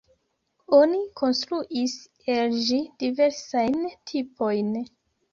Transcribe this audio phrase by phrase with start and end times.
[0.75, 1.93] Oni konstruis
[2.35, 3.77] el ĝi diversajn
[4.13, 4.73] tipojn.